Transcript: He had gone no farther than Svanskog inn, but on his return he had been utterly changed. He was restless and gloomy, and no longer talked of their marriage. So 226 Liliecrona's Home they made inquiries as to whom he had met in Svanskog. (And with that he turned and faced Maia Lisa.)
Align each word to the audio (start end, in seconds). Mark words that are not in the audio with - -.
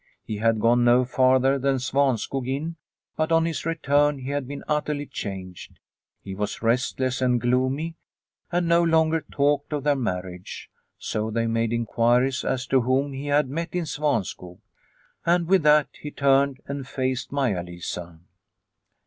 He 0.23 0.37
had 0.37 0.59
gone 0.59 0.83
no 0.83 1.05
farther 1.05 1.59
than 1.59 1.75
Svanskog 1.77 2.47
inn, 2.47 2.75
but 3.15 3.31
on 3.31 3.45
his 3.45 3.67
return 3.67 4.17
he 4.17 4.31
had 4.31 4.47
been 4.47 4.63
utterly 4.67 5.05
changed. 5.05 5.79
He 6.23 6.33
was 6.33 6.63
restless 6.63 7.21
and 7.21 7.39
gloomy, 7.39 7.97
and 8.51 8.67
no 8.67 8.81
longer 8.81 9.23
talked 9.31 9.71
of 9.73 9.83
their 9.83 9.95
marriage. 9.95 10.71
So 10.97 11.29
226 11.29 11.29
Liliecrona's 11.29 11.29
Home 11.29 11.33
they 11.35 11.59
made 11.59 11.79
inquiries 11.79 12.43
as 12.43 12.65
to 12.65 12.81
whom 12.81 13.13
he 13.13 13.27
had 13.27 13.47
met 13.47 13.75
in 13.75 13.85
Svanskog. 13.85 14.57
(And 15.23 15.47
with 15.47 15.61
that 15.61 15.89
he 16.01 16.09
turned 16.09 16.61
and 16.65 16.87
faced 16.87 17.31
Maia 17.31 17.61
Lisa.) 17.61 18.21